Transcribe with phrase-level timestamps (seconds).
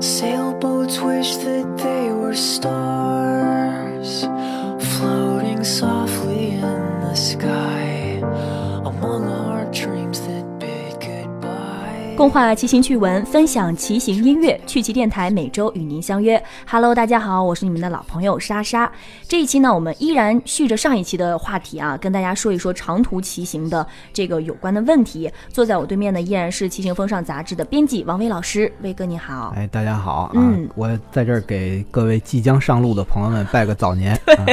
[0.00, 4.22] Sailboats wish that they were stars,
[4.96, 8.18] floating softly in the sky
[8.84, 10.55] among our dreams that.
[12.16, 16.42] 共话骑行趣闻，分享骑行音乐，趣骑电台每周与您相约。
[16.66, 18.90] Hello，大家好，我是你们的老朋友莎莎。
[19.28, 25.30] 这一期呢，我们依然续着上一期的话题啊，跟大家说一说长途骑行的这个有关的问题。
[25.52, 29.52] 坐在我对面的依然是《骑行风尚》杂志的编辑王威老师，威哥你好。
[29.54, 30.30] 哎，大家好啊！
[30.36, 34.14] 嗯我在这儿给各位即将上路的朋友们拜个早年。
[34.24, 34.46] 啊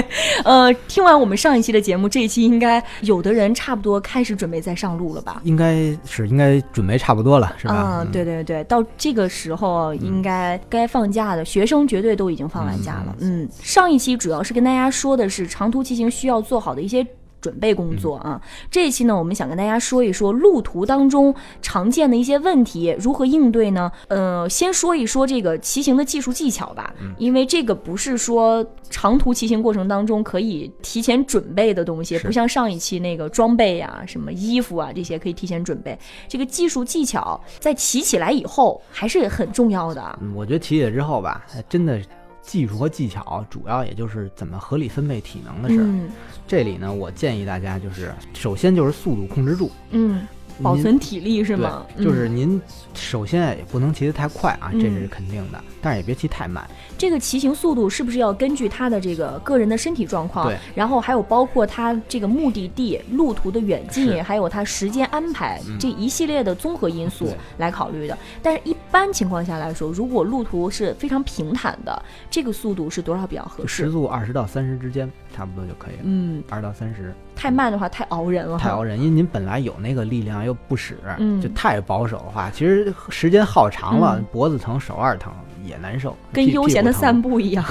[0.44, 5.40] 呃，听完我们上一期的节目，这一期应该有的人差不多开始准备再上路了吧？
[5.46, 7.74] 应该是应该准备差不多了，是吧？
[7.74, 13.16] 啊、嗯对对对，到这个时候应该该放假的学生绝对都已经放完假了。
[13.20, 17.06] 嗯，上一期主要是跟大家说的是长途骑行需要做好的一些。
[17.44, 23.92] 准备工作啊，这一期呢，我们想跟大家说一说路途当中常见的一些问题，如何应对呢？
[24.08, 36.00] 呃，先说一说这个骑行的技术技巧吧，因为这个不是说长途骑行过程当中可以提前准备的东西，不像上一期那个装备呀、什么衣服啊这些可以提前准备。
[36.30, 40.18] 这个技术技巧在骑起来以后还是很重要的。
[40.22, 42.00] 嗯我觉得骑起来之后吧，还真的
[42.44, 45.84] 技术和技巧主要也就是怎么合理分配体能的事儿。
[45.84, 46.12] 嗯。
[46.46, 50.28] 这里呢，我建议大家就是首先就是速度控制住，嗯，
[50.62, 51.86] 保存体力是吗？
[51.98, 52.62] 就是嗯您
[52.94, 56.68] 首先也不能骑得太快啊，这是嗯肯定的，但是也别骑太慢。
[56.98, 68.18] 这个骑行速度是不是要根据他的这个个人的身体状况对，然后还有包括他这个目的地、路途的远近，还有他时间安排、嗯这一系列的综合因素来考虑的。
[68.42, 73.86] 但是，一般情况下来说，如果路途是非常平坦的，这个速度是多少比较合适？
[73.86, 76.02] 时速二十到三十之间，差不多就可以了。
[76.04, 85.34] 嗯，二到三十太慢的话太熬人了，太熬人，因为您本来有那个力量又不使，嗯就太保守的话，其实时间耗长了，嗯脖子疼、手腕疼
[85.66, 87.20] 也难受，跟悠闲的散。
[87.20, 87.64] 步一样。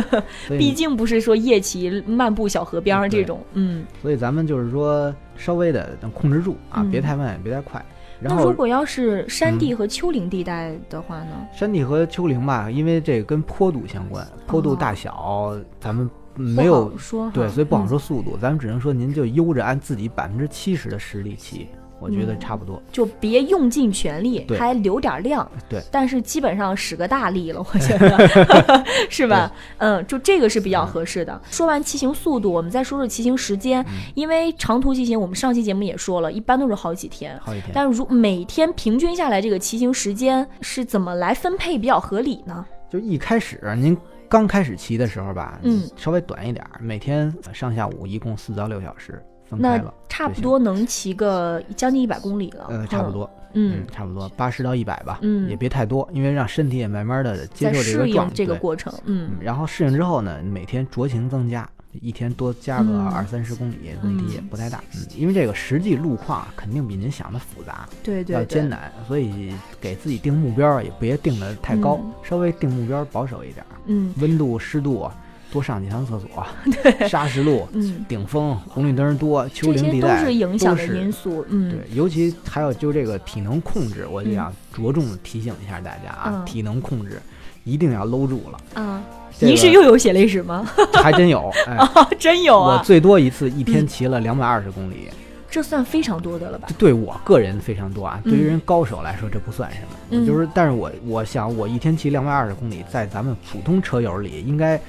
[0.48, 3.84] 毕竟不是说夜骑漫步小河边儿这种，嗯。
[4.00, 7.84] 所以咱们就是说稍微的能控制住啊，嗯别太慢，也别太快。
[8.20, 11.46] 那如果要是山地和丘陵地带的话呢？
[11.52, 21.68] 山地和丘陵吧，因为这个跟坡度相关，坡度大小咱们没有说，对，所以不好嗯说速度，咱们只能说您就悠着按自己百分之七十的实力骑，
[22.00, 22.82] 我觉得嗯差不多。
[22.90, 25.48] 就别用尽全力，还留点量。
[25.68, 29.50] 对但是基本上使个大力了，我觉得 是吧？
[29.78, 31.40] 嗯，就这个是比较合适的。
[31.50, 37.38] 说完骑行速度，我们再说说骑行时间，嗯因为长途骑行，我们上期节目也说了，一般都是好几天。
[37.40, 37.70] 好几天。
[37.72, 42.66] 但如每天平均下来，这个骑行时间是怎么来分配比较合理呢？
[42.90, 43.96] 就一开始您
[44.28, 52.66] 刚开始骑的时候吧，嗯，稍微短一点儿，每天上下午一共四到六小时分开了，差不多能骑个将近一百公里了。
[52.68, 55.48] 呃，差不多，嗯，差不多八十到一百吧，嗯。
[55.48, 59.30] 也别太多，因为让身体也慢慢的接受这个状适应这个过程，嗯。
[59.30, 61.68] 嗯，然后适应之后呢，每天酌情增加，
[62.00, 63.08] 一天多加个嗯。
[63.08, 64.82] 二三十公里，问题也不太大。
[64.94, 72.12] 嗯，因为这个实际路况啊肯定比您想的复杂，对对对，要艰难，所以给自己定目标也别定的太高，嗯。
[72.22, 74.12] 稍微定目标保守一点儿，嗯。
[74.18, 75.14] 温度、湿度啊
[75.52, 76.44] 多上几趟厕所，
[77.06, 77.68] 砂石路。
[77.72, 86.44] 嗯，顶峰、红绿灯多、丘陵地带是影响的因素，嗯，对，尤其还有就这个体能控制，我就想着重地提醒一下大家啊，嗯。
[86.44, 87.22] 体能控制
[87.64, 88.82] 一定要搂住了。
[88.82, 89.02] 啊，
[89.38, 90.68] 这您是又有血泪史吗？
[90.94, 91.50] 还真有，
[92.18, 95.08] 真有我啊，最多一次一嗯天骑了两百二十公里，
[95.50, 96.66] 这算非常多的了吧？
[96.68, 96.74] 这？
[96.76, 98.30] 对我个人非常多啊，嗯。
[98.30, 99.78] 对于人高手来说这不算什
[100.18, 100.26] 么。
[100.26, 104.80] 就是，但是我我想我一天骑两百二十公里，在咱们普通车友里应该。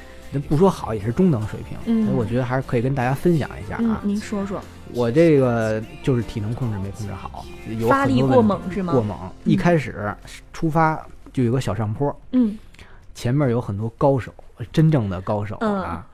[0.50, 2.06] 不说好也是中等水平，嗯。
[2.06, 4.02] 所以我觉得还是可以跟大家分享一下嗯啊，。
[4.04, 4.60] 您说说，
[4.94, 7.46] 我这个就是体能控制没控制好，
[7.80, 8.92] 有发力过猛是吗？
[8.92, 10.14] 过猛，一开始
[10.52, 11.02] 出发
[11.36, 12.58] 就有个小上坡，嗯，
[13.14, 14.34] 前面有很多高手，
[14.72, 16.08] 真正的高手啊，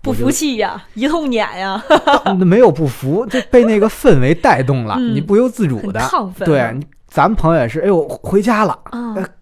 [0.00, 1.82] 不服气呀，一通撵呀，
[2.24, 5.16] 那 没有不服，就被那个氛围带动了，嗯。
[5.16, 8.78] 你不由自主很的，亢奋，对，咱们朋友也是，哎呦回家了，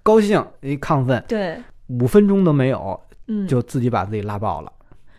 [0.02, 2.98] 高兴，一亢奋，对，五分钟都没有，
[3.28, 4.72] 嗯，就自己把自己拉爆了，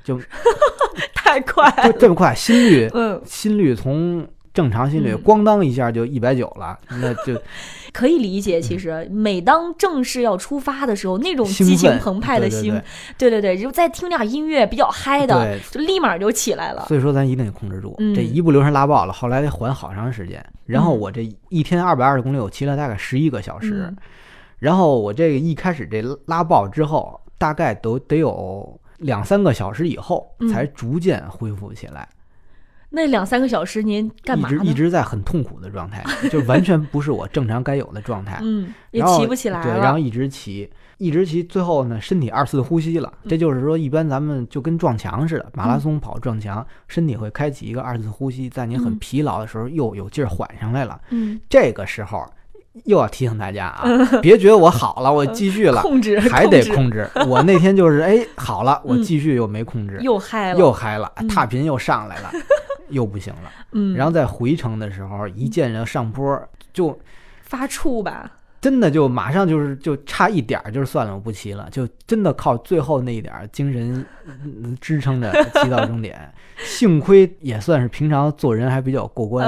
[0.04, 0.20] 就
[1.14, 5.22] 太快就，这么快，心率嗯，心率从正常心率嗯。
[5.24, 7.40] 咣当一下就一百九了，那就
[7.98, 8.62] 可以理解。
[8.62, 12.80] 其实每当正式要出发的时候，那种激情澎湃的心，
[13.18, 16.86] 对对对，就再听点音乐比较嗨的对，就立马就起来了。
[16.88, 20.46] 所以说咱一定得控制住，嗯这一不留神拉爆了，后来得缓好长时间。
[20.66, 23.88] 然后嗯我这一天二百二十公里，我骑了大概十一个小时。
[23.88, 23.98] 嗯
[24.60, 32.10] 然后我这个一开始这拉爆之后，大概都得有两三个小时以后嗯才逐渐恢复起来。
[32.90, 34.50] 那两三个小时您干嘛？
[34.50, 38.40] 一直一直在很痛苦的状态，就完全不是我正常该有的状态。
[38.42, 43.12] 嗯，也骑不起来对，然后一直骑，一直骑，最后呢，身体二次呼吸了。
[43.24, 51.00] 嗯这就是说，一般咱们就跟撞墙似的，马拉松跑撞墙，身体会开启一个二次呼吸，在你很嗯疲劳的时候又有劲儿缓上来了。
[51.10, 52.26] 嗯，这个时候
[52.86, 53.88] 又要提醒大家啊，
[54.22, 57.10] 别觉得我好了，我继续了， 控制还得控制。
[57.28, 62.32] 我那天就是 哎好了，我嗯继续又没控制，又嗨了，又嗨了，嗯踏频又上来了，
[62.90, 63.52] 又不行了。
[63.74, 66.42] 嗯，然后在回程的时候，一见着上坡
[66.74, 66.98] 就。
[67.50, 68.30] 发怵吧。
[68.60, 75.32] 真的就马上就是就差一点儿，就是算了，我不骑了，就真的靠最后那一点儿精神嗯支撑着
[75.62, 76.20] 骑到终点。
[76.66, 79.48] 幸亏也算是平常做人还比较过关，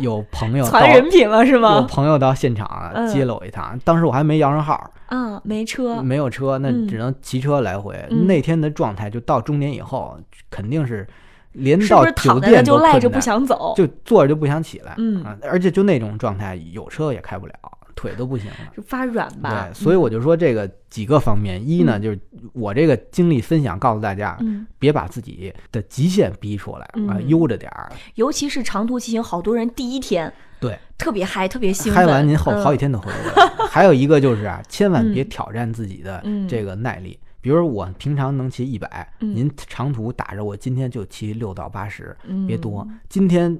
[0.00, 1.82] 有朋友到传人品了是吗有？
[1.86, 6.02] 朋友到现场嗯接了我一趟，当时我还没摇上号，嗯，没车。
[6.02, 7.96] 没有车，那嗯只能骑车来回。
[8.10, 10.18] 嗯那天的状态就到终点以后，
[10.50, 11.08] 肯定是
[11.52, 13.72] 连到酒店都就赖着不想走？
[13.74, 17.54] 就坐着就不想起来，嗯啊，而且就那种状态，有车也开不了，
[17.96, 18.72] 腿都不行了。
[18.76, 19.66] 就发软吧。
[19.68, 22.20] 对，所以我就说这个几个方面，一呢嗯就是
[22.52, 26.88] 我这个经历分享，告诉大家，嗯，别把自己的极限逼出来
[27.26, 33.46] 悠着点儿，尤其是长途骑行，好多人第一天对，特别嗨，特别兴奋，嗨完您后嗯好几天都回不来。
[33.68, 37.18] 还有一个就是啊，千万别嗯挑战自己的嗯这个耐力。
[37.40, 42.16] 比如我平常能骑一百，嗯您长途打着我今天就骑六到八十，
[42.46, 42.98] 别多嗯。
[43.08, 43.56] 今天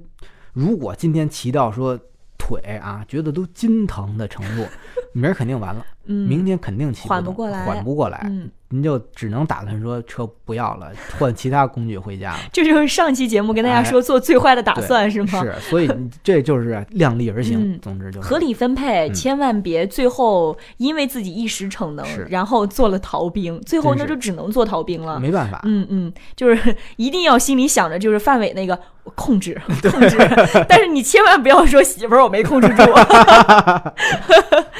[0.53, 1.99] 如果今天骑到说
[2.47, 4.65] 腿啊觉得都筋疼的程度，
[5.13, 8.21] 明儿肯定完了，嗯，明天肯定缓不过来缓不过来。
[8.25, 12.39] 嗯，您就只能打算说车不要了，换其他工具回家了。
[12.53, 15.41] 这就是上期节目跟大家说做最坏的打对算是吗？
[15.43, 15.91] 是，所以
[16.23, 17.75] 这就是量力而行。
[17.75, 25.19] 嗯总之就是合理分配，嗯千万别最后因为自己一时逞能，然后做了逃兵，最后那就只能做逃兵了。
[25.21, 25.61] 没办法。
[25.65, 28.79] 嗯嗯，就是一定要心里想着，就是范伟那个
[29.15, 30.17] 控制控制，
[30.69, 32.83] 但是你千万不要说媳妇儿我没控制住，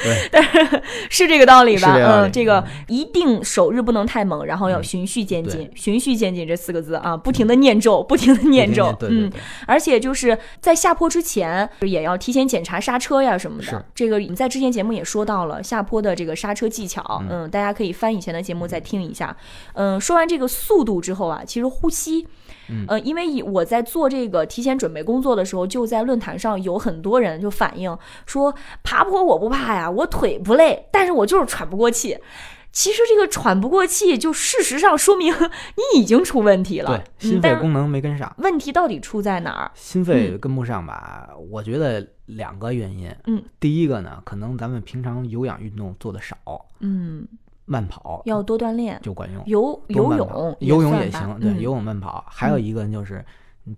[0.03, 1.95] 对， 但是是这个道理吧？
[1.95, 9.31] 嗯，这个一定首日不能太猛，然后要嗯循序渐进对，循序渐进这四个字啊，不停的念咒，不停的念咒，嗯，
[9.65, 13.85] 而且就是在下坡之前，也要提前检查刹车呀什么的。
[13.95, 19.35] 这个你在之前节目也说到了下坡的这个刹车技巧，嗯嗯，大家可以翻以前的节目再听一下。
[19.73, 22.27] 嗯，说完这个速度之后啊，其实呼吸。
[22.69, 28.53] 嗯呃，因为以我在做这个提前准备工作的时候，就在论坛上有很多人就反映说，
[28.83, 32.17] 爬坡我不怕呀，我腿不累，但是我就是喘不过气。
[32.69, 37.03] 其实这个喘不过气，就事实上说明你已经出问题了。
[37.17, 39.71] 对，心肺功能没跟上，问题到底出在哪儿？
[39.73, 41.29] 心肺跟不上吧？
[41.49, 43.09] 我觉得两个原因。
[43.25, 46.37] 嗯，第一个呢，可能咱们平常有氧运动做的少，
[46.81, 47.27] 嗯，
[47.67, 49.43] 慢跑要多锻炼，就管用。
[49.45, 52.25] 游游泳游泳也行，对，嗯游泳慢跑。
[52.27, 53.23] 还有一个就是，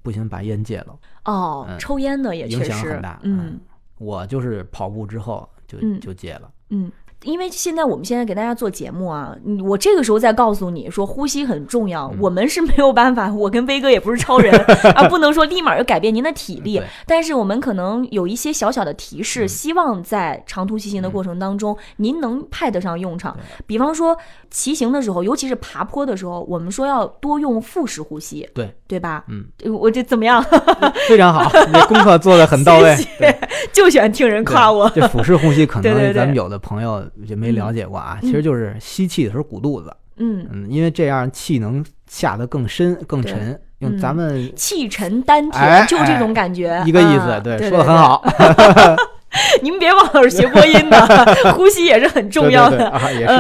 [0.01, 0.95] 不行把烟戒了，
[1.25, 3.19] 哦，嗯抽烟的也影响很大。
[3.24, 3.59] 嗯，
[3.97, 6.50] 我就是跑步之后就嗯就戒了。
[6.69, 6.89] 嗯。
[7.24, 14.54] 因为现在我们现在给大家做节目啊，嗯我这个时候再告诉你说呼吸很重要，嗯我们是没有办法，我跟威哥也不是超人
[14.95, 23.38] 啊， 不能说立马就改变您的体力，但是我们可能有一些小小的提示，嗯希望在长途骑行的过程当中，您能派得上用场。
[23.68, 24.18] 比方说
[24.50, 29.24] 骑行的时候，尤其是爬坡的时候，我们说要多用腹式呼吸，对对吧？
[29.30, 30.44] 嗯，呃我这怎么样？
[31.07, 32.95] 非常好， 你这功课做的很到位。
[32.95, 33.36] 谢谢对
[33.71, 34.89] 就喜欢听人夸我。
[34.95, 43.57] 这腹式呼吸可能咱们有的朋友就没了解过啊，其实就是吸气的时候鼓肚子，嗯，嗯，因为这样气能下得更深更沉。
[43.80, 47.97] 用嗯咱们气沉丹哎田，就这种感觉，一个意思，啊对，说的很。
[47.97, 48.97] 好，对
[49.62, 52.78] 您别忘了是学播音的， 呼吸也是很重要的。
[52.78, 53.33] 对对对啊，也是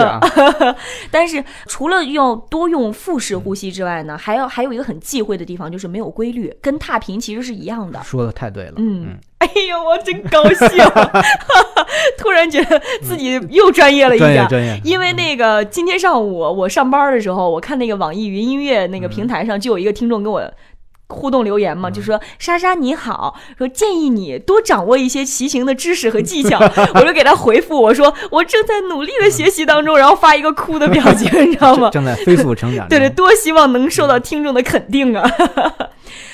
[0.65, 0.75] 啊，
[1.09, 7.99] 但是除了要多用腹式呼吸之外呢，还要还有一个很忌讳的地方，就是没有规律，跟踏频其实是一样的。
[8.03, 10.67] 说的太对了，嗯，哎呦，我真高兴，
[12.17, 14.81] 突然觉得自己又专业了一点。
[14.83, 20.39] 因为那个今天上午我上班的时候，我看那个网易云音乐那个平台上就有一个听众跟我。
[21.09, 26.59] 互动留言嘛，就说莎莎你好，说建议你多掌握一些骑行的知识和技巧。
[26.95, 32.05] 我就给他回复我说我正在努力的学习当中，然后发一个哭的表情，你知道吗正？
[32.05, 32.87] 在飞速成长。
[32.89, 35.29] 对对，多希望能受到听众的肯定啊！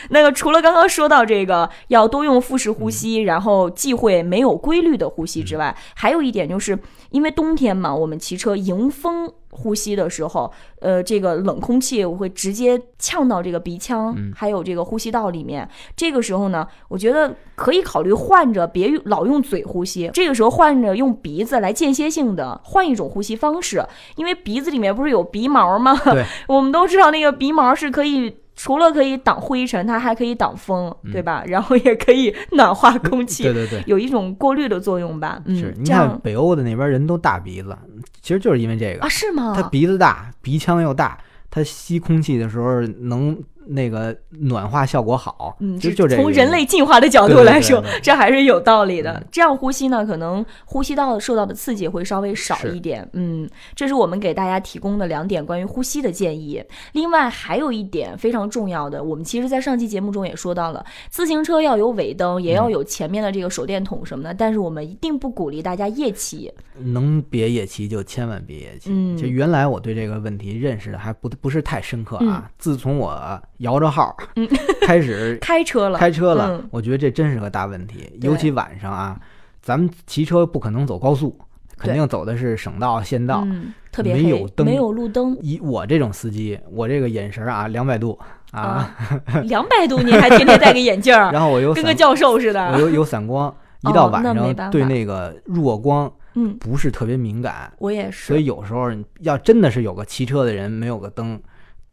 [0.09, 6.77] 那个除了刚刚说到这个要多用腹式呼吸，然后忌讳没有规律的呼吸之外，还有一点就是
[7.09, 15.67] 因为冬天嘛，我们骑车迎风呼吸的时候，呃，这个冷空气会直接呛到这个鼻腔，嗯还有这个呼吸道里面。
[15.95, 23.85] 这个时候呢，我觉得可以考虑换着别老用嘴呼吸，这个时候换着用鼻子来间歇性的换一种呼吸方式，
[24.17, 25.95] 因为鼻子里面不是有鼻毛吗？
[26.03, 31.43] 对， 我们都知道那个鼻毛是可以除了可以挡灰尘，它还可以挡风，对吧？
[31.47, 35.41] 然后也可以暖化空气，对 对对，有一种过滤的作用吧。
[35.45, 37.77] 嗯，是你看北欧的那边人都大鼻子，
[38.21, 39.53] 其实就是因为这个啊，，是吗？
[39.55, 41.17] 他鼻子大，鼻腔又大，
[41.51, 49.27] 他吸空气的时候能那个暖化效果好，嗯，其实就这个从人类进化的角度来说对对，这还是有道理的嗯。
[49.31, 53.07] 这样呼吸呢，可能呼吸道受到的刺激会稍微少一点。
[53.13, 56.63] 嗯，这是我们给大家提供的两点关于呼吸的建议。
[56.93, 66.51] 另外还有一点非常重要的，我们其实在上期节目中也说到了，自行车要有尾灯，也嗯要有前面的这个手电筒什么的，但是我们一定不鼓励大家夜骑。
[66.77, 68.89] 能别夜骑就千万别夜骑。
[68.91, 74.47] 嗯就原来我对这个问题认识的还不不是太深刻啊，自从我摇着号嗯。
[74.81, 76.69] 开始 开车了，开车了，嗯。
[76.71, 79.19] 我觉得这真是个大问题，尤其晚上啊，
[79.61, 81.37] 咱们骑车不可能走高速，
[81.77, 83.41] 肯定走的是省道、县道。
[83.45, 88.19] 嗯，特别，没有灯没有路灯，以我这种司机，我这个眼神啊，两百度
[88.51, 88.95] 啊，
[89.45, 92.63] 两百度你还天天戴个眼镜儿，然后我又，跟个教授似的。
[92.67, 92.81] 我的。
[92.81, 98.27] 有有散光，一哦到晚上对那个弱光嗯，不是特别敏感，我也是。
[98.27, 101.41] 所以有时候要真的是有个骑车的人没有个灯，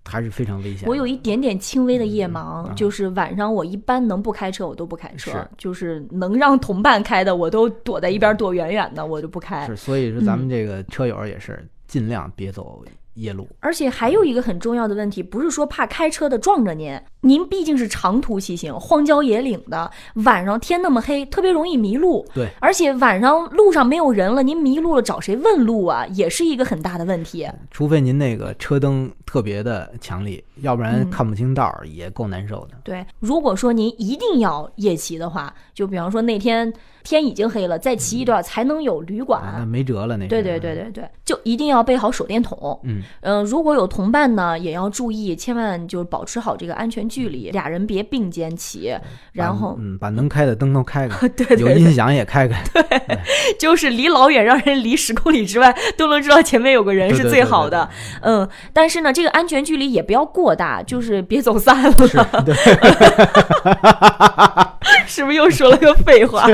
[0.04, 0.88] 还是非常危险。
[0.88, 9.76] 我有一点点轻微的夜盲，嗯就是晚上我一般能不开车我都不开车，是就是能让同伴开的我都躲在一边躲远远的，我就不开是，。
[9.76, 12.82] 所以说咱嗯们这个车友也是尽量别走
[13.14, 13.49] 夜路。
[13.61, 19.90] 而且还有一个很重要的问题，不是说怕开车的撞着您，您毕竟是长途骑行，荒郊野岭的，
[20.25, 22.26] 晚上天那么黑，特别容易迷路。
[22.35, 27.49] 对，而且晚上路上没有人了，您迷路了找谁问路啊，也是一个很大的问题。
[27.71, 32.76] 除非您那个车灯特别的强力，要不然嗯看不清道儿也够难受的。
[32.83, 36.73] 对，如果说您一定要夜骑的话，就比方说那天
[37.04, 39.66] 天已经黑了，再骑一段才能有旅馆。
[39.66, 42.78] 没辙了，那是对对对，对对，就一定要备好手电筒。
[42.85, 48.94] 嗯，嗯、如果有同伴呢，也要注意，千万就保持好这个安全距离，俩人别并肩骑。
[49.32, 52.62] 然后把，嗯，把能开的灯都开开， 对对对，有音响也开开。
[52.73, 52.82] 对
[53.59, 57.88] 就是离老远，让人离十公里之外都能知道前面有个人是最好的。
[58.21, 61.92] 嗯，但是呢，这个安全距离也不要过大，就是别走散了。
[65.06, 66.47] 是不是又说了个废话？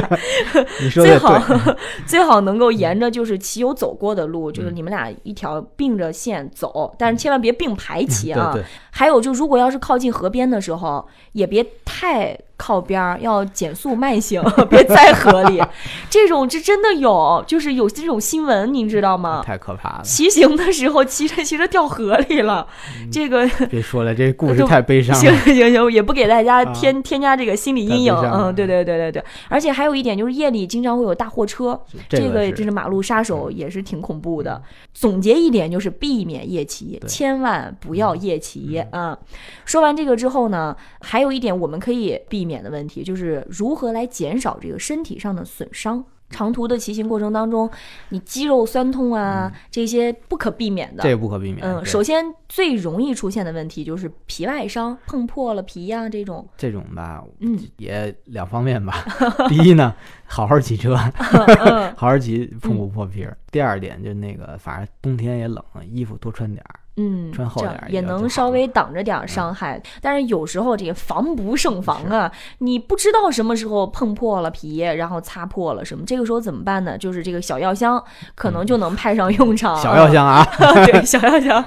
[0.83, 1.76] 你说最的好对。
[2.07, 8.52] 最好能够沿着就是骑友走过的路，嗯就是你们俩一条并着线走，但是千万别并排骑啊。
[8.52, 15.62] 对对，还有就如果要是靠近河边的时候，也别太靠边儿，要减速慢行， 别在河里。
[16.11, 19.43] 这种这真的有，就是有这种新闻，您知道吗？
[19.47, 20.00] 太可怕了。
[20.03, 22.67] 骑行的时候骑着骑着掉河里了，
[23.11, 25.38] 这个别说了，这故事太悲伤行了。
[25.45, 28.15] 行行，也不给大家啊添、添加这个心理阴影。
[28.15, 29.25] 嗯，对对对对对。
[29.49, 34.61] 而且还有一点就是夜里经常会有大货车，这个是真是马路杀手，也是挺恐怖的。
[34.93, 39.17] 总结一点就是避免夜骑，千万不要夜骑啊、
[39.65, 46.02] 说完这个之后呢，还有一点我们可以避免的问题就是如何来减少这个身体上的损伤。
[46.31, 47.71] 长途的骑行过程当中，
[48.11, 51.02] 你肌肉酸痛啊，这些不可避免的。
[51.02, 51.61] 这不可避免。
[51.62, 56.47] 嗯，首先最容易出现的问题就是皮外伤，碰破了皮呀、这种。
[56.59, 59.02] 这种吧，嗯也两方面吧。
[59.49, 59.95] 第一呢，
[60.26, 60.99] 好好骑车，
[61.64, 63.35] 嗯 好好骑，碰不破皮儿。
[63.50, 66.76] 第二点就那个，反正冬天也冷，衣服多穿点儿。
[66.99, 76.99] 嗯，穿厚这样也点儿也能稍微挡着点儿伤害，但是有时候这个防不胜防啊，你不知道什么时候碰破了皮，然后擦破了什么，这个时候怎么办呢？
[76.99, 78.02] 就是这个小药箱
[78.35, 79.76] 可能就能派上用场。
[79.81, 80.45] 小药箱啊，
[80.85, 81.64] 对，小药箱。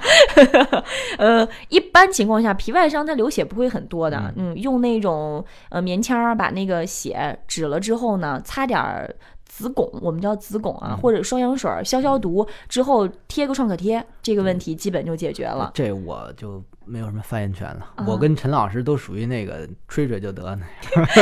[1.18, 4.32] 呃，一般情况下，皮外伤它流血不会很多的。
[4.36, 9.14] 嗯，用那种呃棉签儿把那个血止了之后呢，擦点儿
[9.54, 15.70] 子汞，我们叫子汞啊，或者双氧水消消毒之后贴个创可贴，这个问题基本就解决了。
[15.74, 17.92] 这我就没有什么发言权了。
[17.96, 20.64] 啊我跟陈老师都属于那个吹吹就得呢。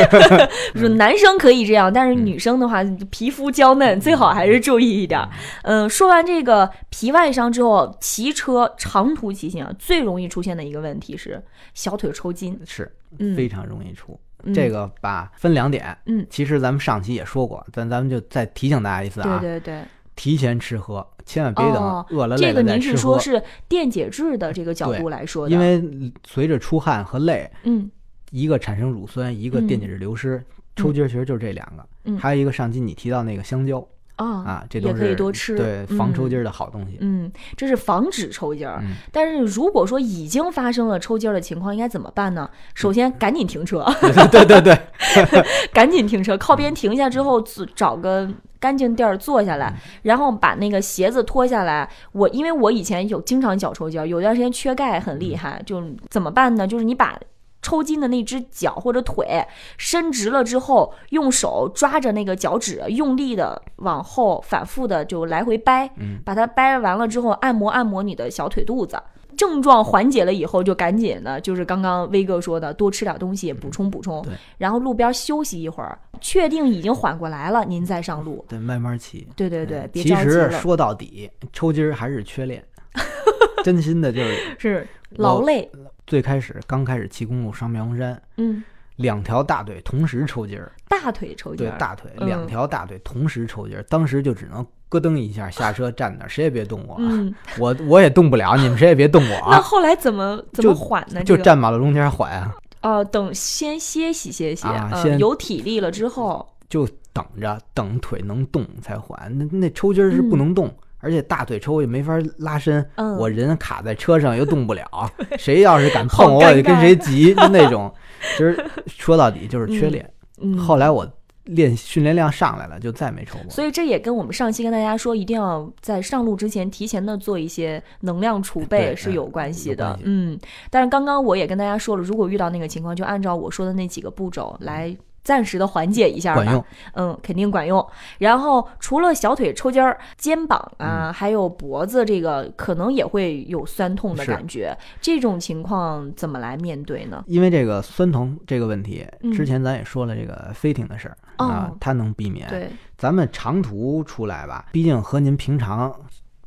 [0.73, 5.21] 就是男生可以这样，但是嗯女生的话，皮肤娇嫩，最好还是注意一点。
[5.63, 12.57] 嗯，说完这个皮外伤之后，骑车长途骑行啊，最容易出现的一个问题是小腿抽筋。
[12.65, 14.13] 是嗯非常容易出。
[14.13, 14.17] 嗯
[14.53, 15.97] 这个吧，分两点。
[16.05, 19.83] 嗯，其实咱们上期也说过，咱咱们就再提醒大家一次啊，对对对，
[20.15, 22.81] 提前吃喝，千万别等哦饿了累这个您。
[22.81, 27.89] 是说是电解质的这个角度来说的，因为随着出汗和累，嗯。
[28.31, 29.67] 一个产生乳酸，一个嗯。
[29.67, 30.41] 电解质流失，
[30.77, 31.85] 抽筋儿其实就是这两个。
[32.05, 32.17] 嗯。
[32.17, 33.85] 还有一个上期你提到那个香蕉，
[34.25, 36.43] 啊啊，这都也可以是多吃，对防抽筋儿。
[36.43, 36.97] 的好东西。
[37.01, 38.79] 嗯，这是防止抽筋儿。
[38.81, 42.49] 嗯但是如果说已经发生了抽筋儿的情况，应该怎么办呢？
[42.73, 43.85] 首先赶紧停车，
[44.31, 44.77] 对对对，
[45.73, 49.73] 赶紧停车，靠边停下之后，自找个干净地儿坐下嗯来，
[50.03, 51.89] 然后把那个鞋子脱下来。
[52.11, 56.67] 我因为我以前有经常脚抽筋儿，有段时间缺钙很厉害，就怎么办呢？
[56.67, 57.17] 就是你把。
[57.61, 59.45] 抽筋的那只脚或者腿
[59.77, 69.01] 伸直了之后，用手抓着那个脚趾，用力的往后反复的就来回掰，嗯把它掰完了之后，按摩按摩你的小腿肚子。
[69.37, 74.33] 症状缓解了以后，就赶紧的，就是刚刚威哥说的，多吃点东西，补充补充对。
[74.57, 78.45] 然后路边休息一会儿，确定已经缓过来了，您再上路。
[78.47, 79.25] 对，慢慢骑。
[79.35, 82.63] 对对对，别其着急了，实说到底，抽筋儿还是缺练。
[83.63, 85.71] 真心的，就是是劳累。
[86.07, 88.63] 最开始刚开始骑公路上妙峰山，嗯，
[88.97, 92.27] 两条大腿同时抽筋儿，大腿抽筋儿，对大腿嗯。
[92.27, 101.23] 两条大腿同时抽筋儿，当时就只能咯噔一下下车站那儿，谁也别动我啊，嗯，我我也动不了， 你们谁也别动我那啊，后来怎么怎么缓呢？
[101.23, 101.43] 就这个？
[101.43, 109.31] 站马路中间缓啊，哦，等先歇息歇息，嗯啊先有体力了之后，就等着等腿能动才缓。
[109.37, 114.85] 那那抽筋儿是不能动，而且大腿抽也没法拉伸，嗯我人卡在车上又动不了，
[115.37, 117.93] 谁要是敢碰我，我就跟谁急，就那种。
[118.31, 120.07] 其实说到底就是缺练。
[120.41, 121.07] 嗯，后来我
[121.45, 123.49] 练训练量上来了，就再没抽过。
[123.49, 130.39] 所以这也跟我们上期跟大家说，一定要在上路之前提前的做一些能量储备是有关系的嗯，
[130.69, 134.95] 但是刚刚我也跟大家说了，如果遇到那个情况，就按照我说的那几个步骤来。
[135.23, 137.85] 暂时的缓解一下吧，管用，嗯，肯定管用。
[138.17, 144.77] 然后除了小腿抽筋儿、肩膀啊，嗯还有脖子这个，可能也会有酸痛的感觉。
[144.99, 147.23] 这种情况怎么来面对呢？
[147.27, 152.47] 因为这个酸疼这个问题，嗯之前咱也说了这个飞艇的事儿、啊哦，它能避免。
[152.49, 155.93] 对，咱们长途出来吧，毕竟和您平常，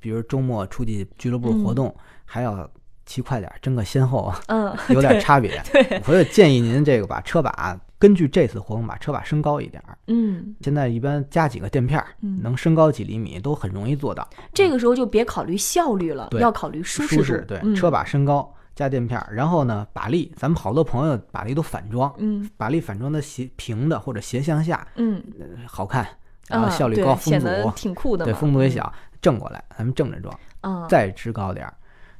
[0.01, 2.69] 比如周末出去俱乐部活动，还要
[3.07, 5.61] 骑快点儿，争个先后啊，嗯，有点对差别。
[5.73, 9.97] 对，所以建议您这个把车把根据这次活动把车把升高一点儿。
[10.07, 12.03] 嗯，现在一般加几个垫片
[12.43, 14.29] 能升高几厘米都很容易做到。
[14.53, 16.41] 这个时候就别考虑效率了，对。
[16.41, 17.23] 要考虑舒适度。
[17.23, 22.49] 舒适对，嗯、车把升高加垫片儿，然后呢，把力，咱们好多朋友把力都反装，嗯。
[22.57, 26.07] 把力反装的斜平的或者斜向下，嗯，呃好看，
[26.49, 27.47] 然后效率高，风阻
[27.77, 28.25] 挺酷的。
[28.25, 28.93] 对风阻也小，
[29.23, 31.73] 正过来，咱们正着装，啊，再支高点儿，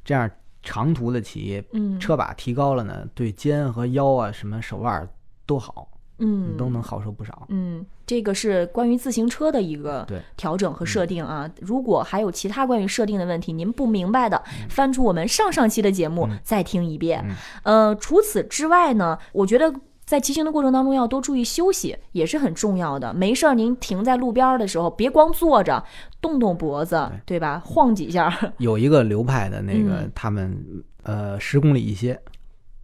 [0.03, 0.29] 这样
[0.65, 5.07] 长途的骑，嗯车把提高了呢，对肩和腰啊什么手腕儿
[5.45, 7.45] 都好，嗯都能好受不少。
[7.49, 11.49] 嗯，这个是关于自行车的一个对调整和设定啊。
[11.61, 17.23] 如果还有其他关于设定的问题，您不明白的，翻出我们上上期的节目、嗯再听一遍。
[17.23, 19.73] 嗯呃，除此之外呢，我觉得。
[20.05, 23.13] 在骑行的过程当中，要多注意休息，也是很重要的。
[23.13, 25.83] 没事儿，您停在路边的时候，别光坐着，
[26.21, 27.61] 动动脖子，对吧？
[27.65, 30.55] 晃几下，有一个流派的那个嗯，他们
[31.03, 32.19] 呃十公里一歇，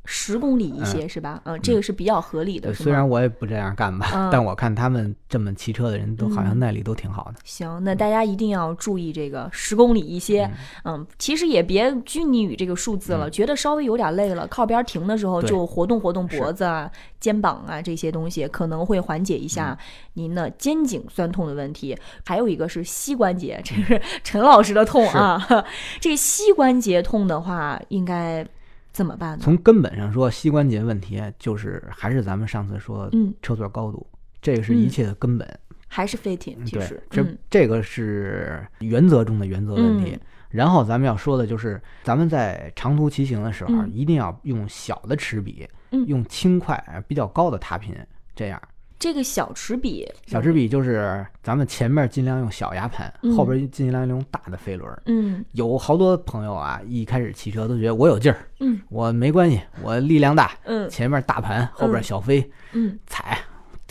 [0.05, 1.41] 十公里一些、是吧？
[1.45, 2.73] 嗯，这个是比较合理的？
[2.73, 7.35] 虽然我也不这样干吧，嗯但我看他们这么骑车的人都好像嗯耐力都挺好的。
[7.43, 10.49] 行，那大家一定要注意这个十公里一些，
[10.83, 19.77] 嗯，其实也别拘泥于这个数字了，觉得稍微有点累了，靠边停的时候就活动活动脖子啊、肩膀啊这些东西，可能会缓解一下
[20.13, 21.97] 您的肩颈酸痛的问题。
[22.25, 25.45] 还有一个是膝关节，这是陈老师的痛啊。
[26.01, 28.45] 这个膝关节痛的话，应该
[28.91, 29.43] 怎么办呢？
[29.43, 34.05] 从根本上说，膝关节问题就是还是咱们上次说嗯车座高度，
[34.41, 35.59] 这个是一切的根本。
[35.87, 40.19] 还是飞艇，其对实，，这嗯这个是原则中的原则问题嗯。
[40.49, 47.93] 然后咱们要说的就是，咱们在长途骑行的时候，嗯一定要用小的齿比，嗯用轻快比较高的踏频，
[48.35, 48.61] 这样。
[49.01, 54.95] 这个小齿比，小齿比就是咱们前面尽量用小牙盘，嗯后边尽量用大的飞轮。
[55.07, 63.39] 嗯有好多朋友啊，一开始骑车都觉得我有劲儿，嗯我没关系，我力量大，嗯前面大盘，后边嗯小飞，嗯，踩，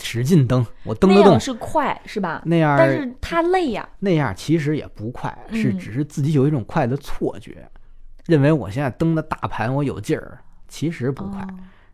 [0.01, 1.25] 使劲蹬，我蹬得动。
[1.25, 2.41] 那样是快是吧？
[2.45, 7.69] 那样但是它累呀、那样其实也不快，是嗯只是自己有一种快的错觉，
[8.27, 11.41] 认为我现在蹬的大盘我有劲儿，其实不快。
[11.41, 11.47] 哦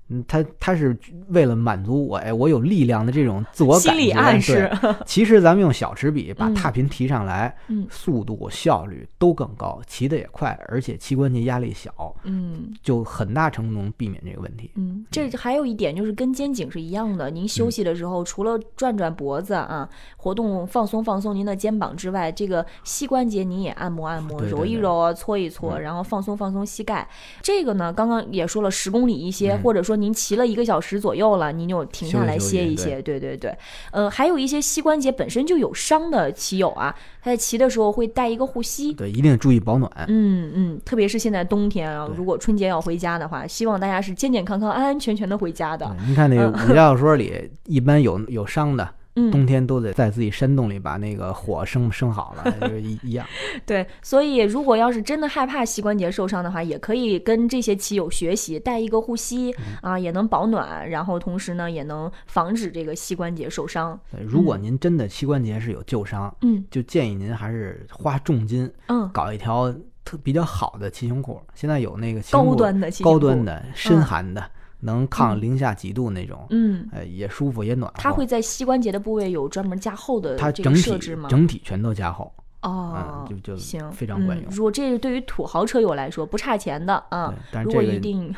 [0.09, 0.97] 嗯，他他是
[1.29, 3.89] 为了满足我，哎，我有力量的这种自我感觉。
[3.89, 4.71] 心理暗示，
[5.05, 11.91] 其实咱们用小齿比把嗯踏频提上来，嗯速度效率都更高，骑得也快，而且膝关节压力小。
[12.23, 14.71] 嗯就很大程度能避免这个问题。
[14.75, 27.07] 嗯，这还有一点就是跟肩颈是一样的，您休息的时候除了转转脖子啊，活动放松放松您的肩膀之外，这个膝关节您也按摩按摩，对对对揉一揉啊，搓一搓，嗯然后放松放松膝盖。
[27.41, 33.01] 这个呢，刚刚也说了十公里一些，嗯或者说您骑了一个小时左右了，您就停下来歇一歇。
[33.01, 33.53] 对对对，
[33.91, 38.93] 呃，还有一些膝关节本身就有伤的骑友啊，他在骑的时候会带一个护膝。
[38.93, 39.91] 对，一定注意保暖。
[40.07, 45.85] 嗯嗯，特别是现在冬天啊，如果春节要回家的话，希望大家是健健康康、安安全全的回家的。
[45.87, 53.25] 对您看那个武侠小说里，一般有有伤的，嗯，冬天都得在自己山洞里把那个火生生好了， 就是一一样。
[53.65, 59.51] 对，所以如果要是真的害怕膝关节受伤的话，也可以跟这些骑友学习，带一个护膝
[59.81, 63.99] 啊，也能保暖，然后同时呢，也能防止这个膝关节受伤。
[64.11, 69.73] 对，如果您真的膝关节是有旧伤，嗯就建议您还是花重金嗯，搞一条
[70.05, 71.41] 特比较好的骑行裤。
[71.55, 74.43] 现在有那个高端的骑行高端的、深寒的，
[74.79, 77.99] 能抗零下几度那种，嗯，呃，也舒服也暖和。
[77.99, 81.27] 它会在膝关节的部位有专门加厚的这个它整体？
[81.29, 82.31] 整体全都加厚。
[82.61, 88.33] 哦，嗯就就行，非常管用嗯如果这是对于土豪车友来说不差钱的啊对，但是这个一定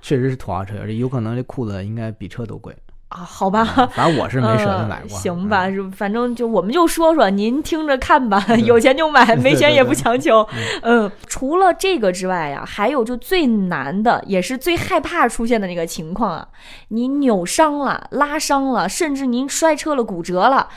[0.00, 2.76] 确实是土豪车，友有可能这裤子应该比车都贵。
[3.12, 3.64] 啊，好吧。
[3.94, 5.18] 反正我是没舍得买嗯过。
[5.18, 10.46] 行吧，反正就我们就说说，您听着看吧， 有钱就买，没钱也不强求。
[10.82, 16.48] 嗯，除了这个之外呀，还有就最难的，也是最害怕出现的那个情况啊，
[16.88, 20.68] 你扭伤了、拉伤了，甚至您摔车了、骨折了。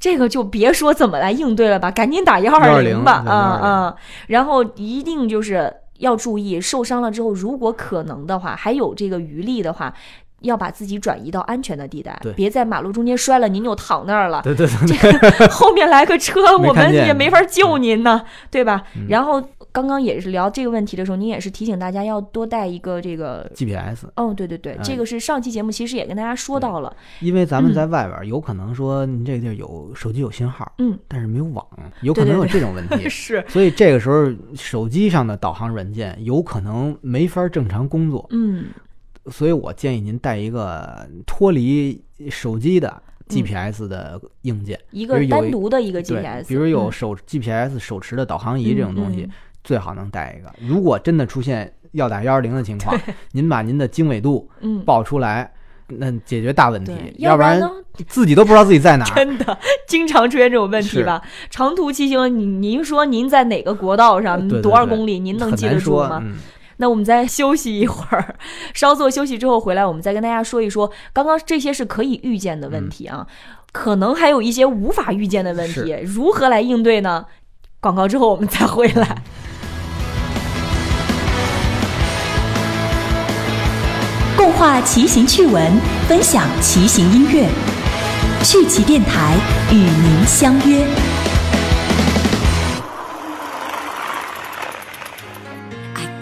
[0.00, 3.96] 这个就别说怎么来应对了吧，赶紧打幺二零吧，对啊120啊！
[4.26, 9.94] 然后一定就是要注意，受伤了之后，如果可能的话，还有这个余力的话，
[10.40, 14.42] 要把自己转移到安全的地带，别在马路中间摔了，您就躺那儿了。
[14.42, 18.84] 对对对， 后面来个车，我们也没法救您呢，对吧？
[18.96, 19.06] 嗯。
[19.08, 19.42] 然后
[19.72, 23.50] 刚刚也是聊这个问题的时候，您也是提醒大家要多带一个这个。
[23.54, 24.80] GPS，哦，对对对，哎。
[24.82, 27.74] 这个是上期节目其实也跟大家说到了，因为咱们嗯。
[27.74, 31.66] 在外边有可能说您这个地儿有手机有信号，嗯，但是没有网，
[32.02, 33.08] 有可能有这种问题。
[33.08, 38.66] 是，所以这个时候，手机上的导航软件有可能没法正常工作，嗯
[39.30, 49.28] 所以我建议您带一个脱离手机的 GPS 的硬件，嗯一个单独的一个 GPS，，比如有嗯手 GPS 手持的导航仪这种东西，
[49.62, 50.52] 最好能带一个。
[50.66, 52.98] 如果真的出现要打幺二零的情况，
[53.32, 55.50] 您把您的经纬度嗯，报出来，
[55.86, 57.60] 那解决大问题，，要不然，
[58.06, 59.14] 自己都不知道自己在哪儿。
[59.14, 61.22] 真的经常出现这种问题吧？
[61.48, 66.20] 长途骑行，您您说您在哪个国道上，多少公里，您能记得住吗？
[66.22, 66.36] 嗯，
[66.78, 68.36] 那我们再休息一会儿，
[68.72, 73.26] 稍作休息之后回来，我们再跟大家说一说，刚刚这些是可以预见的问题啊，
[73.72, 77.26] 可能还有一些无法预见的问题，如何来应对呢？
[77.80, 79.18] 广告之后我们再回来。
[84.36, 85.72] 共话骑行趣闻，
[86.08, 87.48] 分享骑行音乐。
[88.42, 89.36] 趣骑电台
[89.70, 91.13] 与您相约。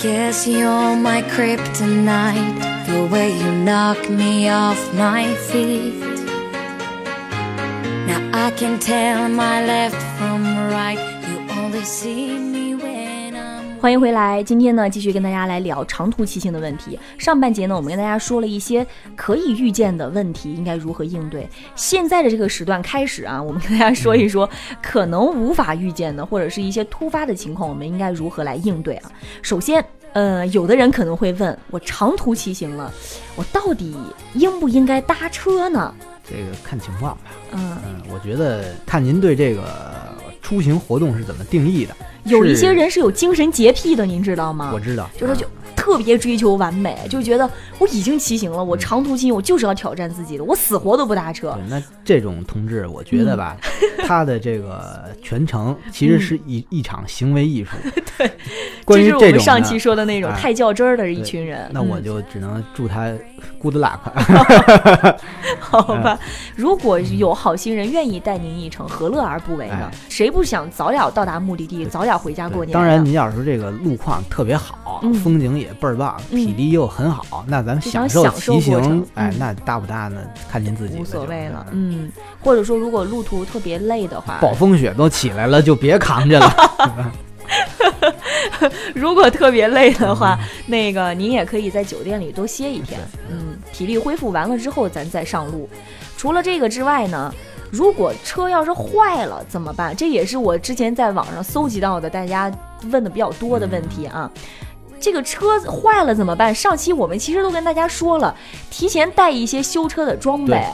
[0.03, 5.95] Guess you're my kryptonite, the way you knock me off my feet.
[8.09, 12.92] Now I can tell my left from right, you only see me when.
[13.83, 16.97] 欢迎回来，今天呢继续跟大家来聊长途骑行的问题。
[17.19, 21.51] 上半节呢，我们跟大家说了一些可以预见的问题，应该如何应对。
[21.75, 24.49] 现在的这个时段开始啊，我们跟大家说一说
[24.81, 29.11] 可能无法预见的，或者是一些突发的情况，我们应该如何来应对啊。
[29.43, 32.89] 首先，呃，有的人可能会问，我长途骑行了，
[33.35, 33.97] 我到底
[34.35, 35.93] 应不应该搭车呢？
[36.25, 37.23] 这个看情况吧。
[37.51, 39.65] 嗯，嗯，我觉得看您对这个
[40.41, 41.97] 出行活动是怎么定义的。
[42.25, 44.71] 有一些人是有精神洁癖的，您知道吗？
[44.73, 51.63] 我知道，就是就特别追求完美，就觉得我已经骑行了，我长途骑行我就是要挑战自己的，我死活都不搭车对，。
[51.69, 57.77] 那这种同志，我觉得吧，嗯 他的这个全程其实是一、一场行为艺术。
[58.19, 58.31] 对，
[58.85, 61.69] 关于这是我们上期说的那种哎太较真儿的一群人。
[61.73, 63.13] 那我嗯就只能祝他
[63.59, 63.99] good luck。
[65.61, 66.19] 好吧，
[66.55, 69.99] 如果有好心人愿意带您一程，何乐而不为呢哎？
[70.09, 72.73] 谁不想早点到达目的地，早点回家过年？
[72.75, 80.21] 当然，，您要是这个路况特别好，嗯风景也倍儿棒，嗯体力又很好，那咱们享受骑行，哎嗯，那大不大呢？
[80.51, 81.67] 看您自己无所谓了。
[81.71, 87.13] 嗯嗯，或者说如果路途特别累的话，暴风雪都起来了，就别扛着了。
[88.95, 95.69] 如果特别累的话，那个您也可以在酒店里多歇一天，嗯，体力恢复完了之后咱再上路。
[96.17, 97.35] 除了这个之外呢，
[97.71, 99.95] 如果车要是坏了怎么办？
[99.95, 102.51] 这也是我之前在网上搜集到的大家
[102.91, 104.31] 问的比较多的问题啊。
[105.03, 106.55] 这个车子坏了怎么办？
[106.55, 108.35] 上期我们其实都跟大家说了，
[108.71, 110.65] 提前带一些修车的装备。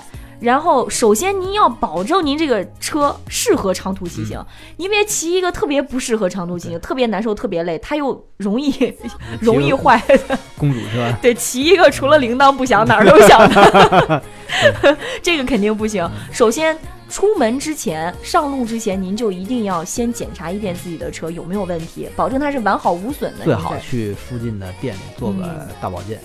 [0.40, 8.72] 然后，首先您要保证您这个车适合长途骑嗯行，您别骑一个特别不适合长途骑行，特别难受、特别累，它又容易
[9.40, 10.38] 容易坏的。
[10.56, 14.22] 公主车，对，骑一个除了铃铛不响，哪儿都响的，
[15.20, 16.08] 这个肯定不行。
[16.30, 23.44] 首先，出门之前、上路之前，您就一定要先检查一遍自己的车有没有问题，保证它是完好无损的。
[23.44, 26.20] 最好去附近的店里做个嗯大保健。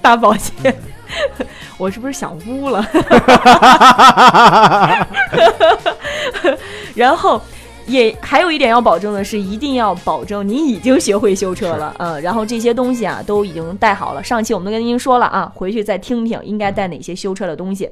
[0.00, 0.54] 大保健。
[1.76, 2.84] 我是不是想污了？
[6.94, 7.40] 然后。
[7.86, 14.22] 也还有一点要保证的是，一定要保证您已经学会修车了，嗯，然后这些东西啊都已经带好了。
[14.22, 17.90] 上期我们都跟您说了啊，回去再听听应该带哪些修车的东西。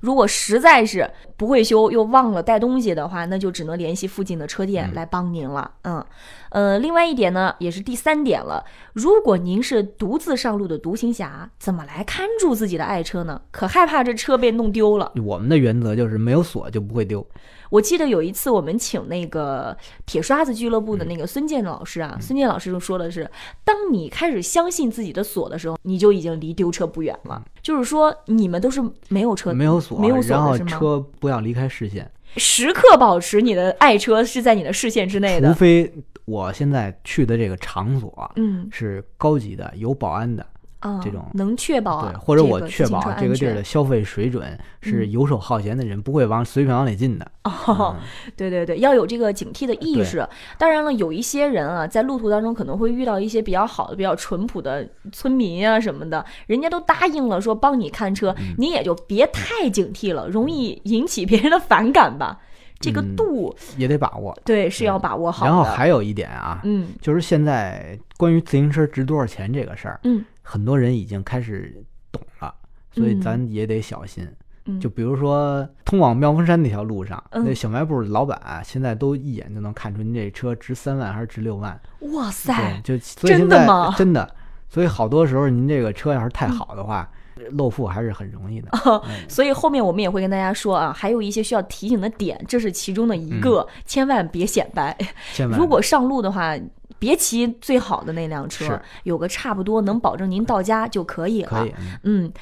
[0.00, 1.08] 如果实在是
[1.40, 5.70] 不会修又忘了带东西的话，那就只能联系附近的车店来帮您了。
[5.84, 6.04] 嗯，
[6.50, 8.62] 呃，另外一点呢，也是第三点了。
[8.92, 13.40] 如果您是独自上路的独行侠，怎么来看住自己的爱车呢？
[13.50, 15.10] 可害怕这车被弄丢了。
[15.24, 17.26] 我们的原则就是没有锁就不会丢。
[17.70, 19.74] 我记得有一次我们请那个
[20.04, 23.30] 铁刷子俱乐部的那个孙健老师啊，孙健老师就说的是，
[23.64, 27.42] 当你开始相信自己的锁的时候，你就已经离丢车不远了。
[27.62, 30.70] 就是说，你们都是没有车，没有锁，没有锁然后的是吗？
[30.70, 35.48] 车不要离开视线，时刻保持你的爱车是在你的视线之内的。
[35.48, 35.92] 除非
[36.24, 40.46] 我现在去的这个场所嗯是高级的、有保安的，
[40.80, 47.30] 啊，这种能确保对，或者我确保这个地儿的消费水准是嗯游手好闲的人不会往随便往里进的。
[47.44, 47.94] 哦，
[48.36, 50.26] 对对对，要有这个警惕的意对识。
[50.58, 62.40] 当然了，有一些人啊，在路途当中可能会遇到一些比较好的、比较淳朴的村民啊什么的，人家都答应了说帮你看车，嗯你也就别太警惕了，容易引起别人的反感吧。
[62.82, 64.34] 这个嗯度，也得把握。
[64.42, 65.50] 对，是要把握好的。
[65.50, 72.54] 然后还有一点啊，嗯就是现在关于自行车值多少钱这个事儿，嗯很多人已经开始懂了，
[72.90, 74.26] 所以嗯咱也得小心。
[74.66, 81.80] 嗯，就比如说通往妙峰山那条路上，嗯那小卖部老板啊现在都一眼就能看出您这车值三万还是值六万。
[82.12, 84.36] 哇塞对，，就所以真现在的吗真的，
[84.70, 87.10] 所以好多时候您这个车要是太好的话，
[87.52, 88.68] 漏富还是很容易的。
[88.84, 94.96] 嗯所以后面我们也会跟大家说啊，还有一些需要提醒的点，这是其中的一嗯个，千万别显摆。
[95.32, 96.56] 千万如果上路的话，
[96.98, 101.48] 别骑最好的那辆车，有个差不多能保证您到家就可以了。
[101.50, 102.32] 可以，嗯嗯。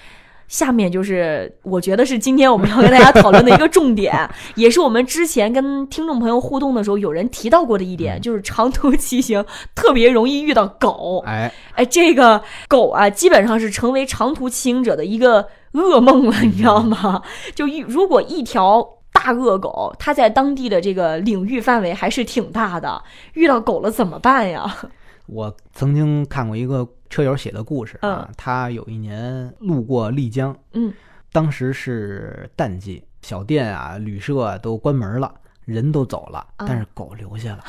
[0.49, 11.23] 下面就是我觉得是今天我们要跟大家讨论的一个重点， 也是我们之前跟听众朋友互动的时候有人提到过的一点，嗯就是长途骑行特别容易遇到狗。
[11.27, 17.23] 哎，哎，这个狗啊，基本上是成为长途骑行者的一个噩梦了，你知道吗？
[17.55, 18.83] 就一如果一条
[19.13, 23.03] 大恶狗，它在当地的这个领域范围还是挺大的，
[23.35, 24.77] 遇到狗了怎么办呀？
[25.29, 30.93] 我曾经看过一个车友写的故事啊，他有一年路过丽江，嗯，
[31.33, 36.67] 当时是淡季，小店啊、旅社啊都关门了，人都走了，啊。
[36.67, 37.65] 但是狗留下了。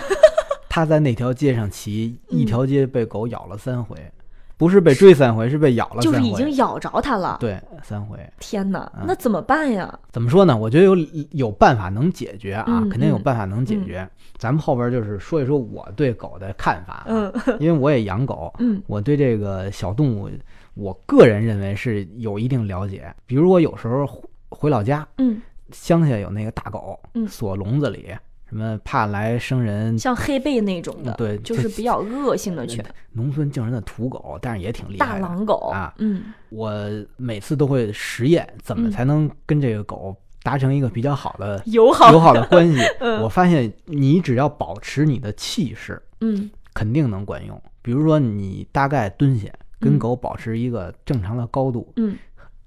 [0.67, 2.37] 他在那条街上骑， 嗯。
[2.37, 3.97] 一条街被狗咬了三回，
[4.59, 6.19] 不是被追三回，是被咬了三回。
[6.19, 7.37] 就是已经咬着它了。
[7.39, 8.19] 对三回。
[8.39, 9.97] 天哪，嗯那怎么办呀？
[10.11, 10.55] 怎么说呢？
[10.57, 10.95] 我觉得有
[11.31, 14.07] 有办法能解决啊，嗯肯定有嗯办法能解决。
[14.37, 20.29] 咱们后边就是说一说我对狗的看法、啊，嗯因为我也养狗， 嗯我对这个小动物，
[20.73, 23.11] 我个人认为是有一定了解。
[23.25, 25.41] 比如我有时候回回老家，嗯，
[25.71, 28.09] 乡下有那个大狗，嗯锁笼子里，
[28.49, 35.19] 什么怕来生人，像黑背那种的，对就是比较恶性的犬，农村叫人的土狗，但是也挺厉害大。
[35.19, 36.73] 狼狗啊嗯我
[37.15, 42.81] 每次都会实验，怎么嗯才能跟这个狗达成一个比较好的 友好友好的关系。
[42.99, 47.61] 嗯我发现你只要保持你的气势，嗯肯定能管用。
[47.81, 49.47] 比如说你大概蹲下，
[49.79, 52.15] 跟嗯狗保持一个正常的高度，嗯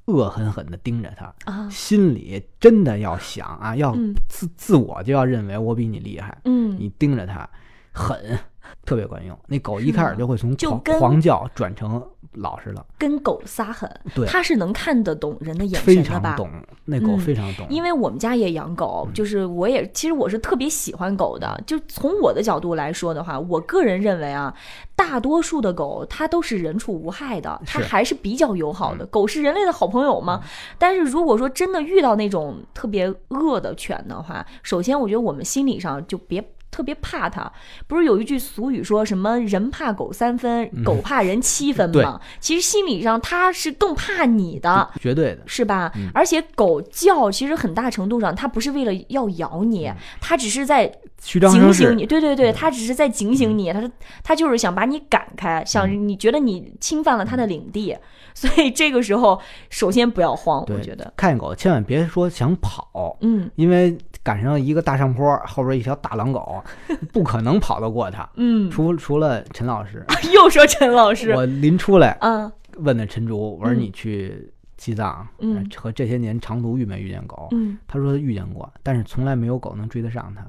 [0.07, 1.69] 恶狠狠地盯着他，啊。
[1.71, 4.15] 心里真的要想啊，要嗯。
[4.29, 6.77] 自自我就要认为我比你厉害，嗯。
[6.79, 7.49] 你盯着他，
[7.93, 8.39] 狠，
[8.85, 9.39] 特别管用。
[9.47, 16.35] 那狗一开始就会从狂狂叫转成老实了，跟狗撒狠，对它是能看得懂人的眼非神的吧？
[16.35, 16.51] 常懂，
[16.85, 21.63] 那狗嗯非常懂，因为我们家也养狗，嗯就是我也其实我是特别喜欢狗的。
[21.67, 24.55] 就从我的角度来说的话，我个人认为啊，
[24.97, 29.05] 大多数的狗它都是人畜无害的，它还是比较友好的。
[29.07, 30.41] 狗是人类的好朋友嘛。
[30.79, 36.43] 但是如果说真的遇到那种特别恶的犬的话，首先我觉得我们心理上就别。
[36.73, 37.49] 特别怕它。
[37.87, 42.21] 不是有一句俗语说什么“人怕狗三分，狗怕人七分”对吗？
[42.41, 44.91] 其实心理上它是更怕你的。
[45.01, 45.43] 绝对的。
[45.47, 45.93] 是吧？
[46.13, 52.07] 而且狗叫，其实很大程度上，它不是为了要咬你，它只是在警醒你。
[52.07, 53.91] 对对对，它只是在警醒你，它是
[54.25, 57.95] 它就是想把你赶开，想你觉得你侵犯了它的领地，
[58.35, 66.63] 所以这个时候首先不要慌，我觉得，看见狗千万别说想跑，嗯因为赶上一个大上坡，后边一条大狼狗，
[67.13, 68.29] 不可能跑得过他。
[68.37, 70.05] 嗯，除除了陈老师，
[70.35, 72.51] 又说陈老师，我临出来嗯。
[72.79, 75.57] 问的陈竹，我说嗯你去西藏，嗯。
[75.57, 77.49] 呃和这些年长途遇没遇见狗？
[77.53, 77.77] 嗯。
[77.87, 80.47] 他说他遇见过，但是从来没有狗能追得上他。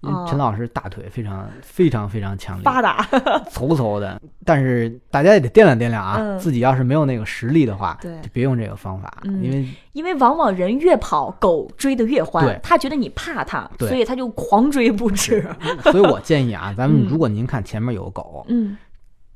[0.00, 3.02] 因为哦陈老师大腿非常非常非常强力，发达，
[3.50, 4.20] 嗖嗖的。
[4.44, 15.44] 但是大家也得掂量掂量啊，嗯自己要是没有那个实力的话，对就别用这个方法，嗯因为因为往往人越跑，狗追得越欢对，它觉得你怕它，对所以它就狂追不止。
[15.84, 18.76] 所以我建议啊，咱们嗯如果您看前面有狗，嗯，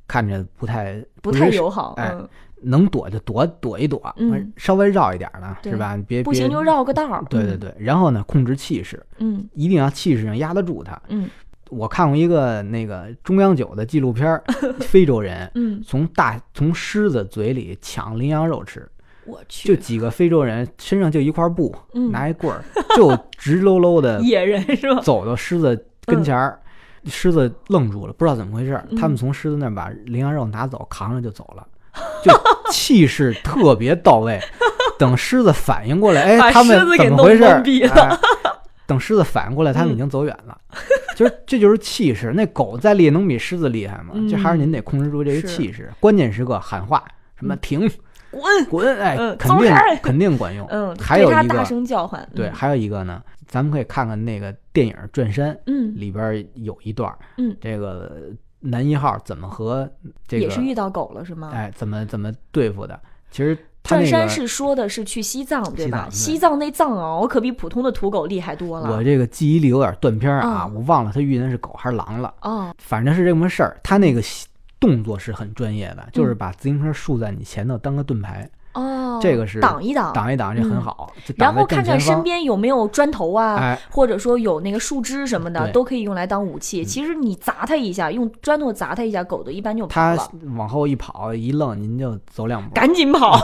[0.07, 2.29] 看着不太不太是友好，哎嗯，
[2.63, 4.53] 能躲就躲躲一躲，嗯。
[4.57, 5.95] 稍微绕一点呢，是吧？
[6.07, 7.25] 别别不行就绕个道儿。
[7.29, 9.49] 对对对，然后呢，控制气势，嗯。
[9.55, 11.01] 一定要气势上压得住他。
[11.09, 11.29] 嗯。
[11.71, 14.45] 我看过一个那个中央九的纪录片儿，
[14.81, 18.87] 非洲人嗯，从大从狮子嘴里抢羚羊肉吃，
[19.25, 22.13] 我去，就几个非洲人身上就一块布，嗯。
[22.13, 22.63] 拿一棍儿，
[22.95, 25.01] 就直搂搂的 野人是吧？
[25.01, 26.61] 走到狮子跟前儿，
[27.07, 31.67] 狮子愣住了，不知道怎么回事他们从狮子那儿把羚羊肉拿走，扛着就走了，
[32.23, 32.33] 就
[32.71, 34.41] 气势特别到位。
[34.99, 38.19] 等狮子反应过来，哎，他们怎么回事哎
[38.87, 40.57] 等狮子反应过来，他们已嗯经走远了。
[41.17, 42.33] 就是这就是气势。
[42.35, 44.11] 那狗再厉害，能比狮子厉害吗？
[44.15, 45.91] 嗯这还是您得控制住这个气势。
[45.99, 47.03] 关键时刻喊话，
[47.39, 47.91] 什么嗯停、
[48.31, 50.67] 滚，滚，哎，嗯肯定肯定管用。
[50.71, 55.55] 嗯，还有一个大声叫唤，对，嗯还有一个呢，咱们可以看看那个电影《转山》。
[55.67, 58.13] 嗯，里边有一段，嗯这个
[58.63, 59.91] 男一号怎么和
[60.27, 61.51] 这个也是遇到狗了是吗？
[61.53, 62.99] 哎怎么怎么对付的？
[63.31, 66.09] 其实他转那个山是说的是去西藏对吧？
[66.11, 68.97] 西藏那藏獒可比普通的土狗厉害多了。
[68.97, 73.81] 我这个记忆力有点断片啊，嗯我忘了他遇见是狗还是狼了，哦，反正是这么事儿。
[73.83, 74.23] 他那个
[74.79, 81.13] 动作是很专业的，就是嗯把自行车竖在你前头当个盾牌，哦，这个是挡一挡，挡一挡，这很嗯好。
[81.27, 82.23] 就然后看看身。
[82.23, 86.85] 边有没有砖头啊，哎，或者说有那个树枝什么的，都可以用来当武器。
[86.85, 92.73] 其实你砸它一下，用砖头砸它一下，狗子一般就跑他了，往后一跑一愣，您就走两步。
[92.73, 93.41] 赶紧跑。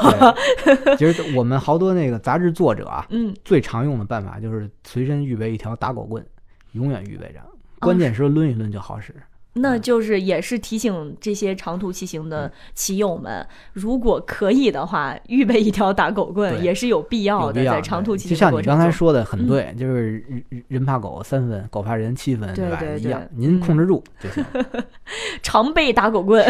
[0.64, 6.24] 对， 其实我们好多那个杂志作者啊，嗯，最常用的办法就是随身预备一条打狗棍，
[6.72, 9.12] 永远预备着，哦关键时候抡一抡就好使。
[9.60, 18.62] 那就是也是提醒这些长途骑行嗯的骑友们，如果可以的话，预备一条打狗棍也是有必要的，在长途骑行就像你。
[18.62, 20.22] 刚才说的很嗯对，就是
[20.68, 24.44] 人怕狗三分，狗怕人七分，对吧一样，您控制住就行。
[25.42, 26.44] 常备打狗棍，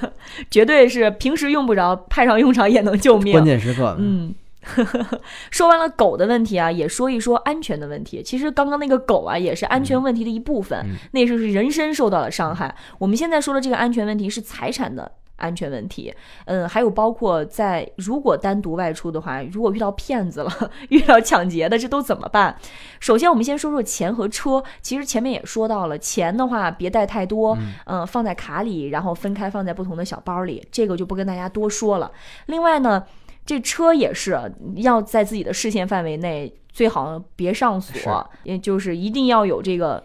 [0.50, 3.32] 绝对是平时用不着，派上用场也能救命。
[3.32, 4.34] 关键时刻，嗯，
[5.50, 8.22] 说完了狗的问题啊，也说一说安全的问题。
[8.22, 12.74] 其实刚刚那个狗啊，也是安全问题的一部分，嗯那就是人身受到了伤害。
[12.98, 15.12] 我们现在说的这个安全问题是财产的。
[15.36, 22.56] 安全问题，嗯，还有包括在如果单独外出的话，如果遇到骗子了， 遇到抢劫的，这都怎么办？
[23.00, 24.62] 首先，我们先说说钱和车。
[24.80, 32.12] 其实前面也说到了，钱的话别带太多，嗯、放在卡里，然后分开放在不同的小包里，这个就不跟大家多说了。
[32.46, 33.04] 另外呢，
[33.44, 34.38] 这车也是
[34.76, 40.02] 要在自己的视线范围内，最好别上锁，也就是一定要有这个。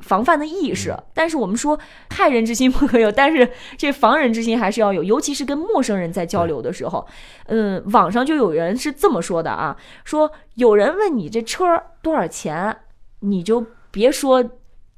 [0.00, 1.76] 防范的意识，但是我们说
[2.10, 7.04] 害人之心不可有，但是这防人之心还是要有，尤其是跟陌生人在交流的时候。
[7.46, 12.74] 嗯，网上就有人是这么说的啊，说有人问你这车多少钱，
[13.20, 14.48] 你就别说